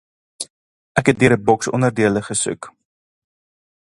[0.97, 2.63] Hy het deur 'n boks onderdele gesoek.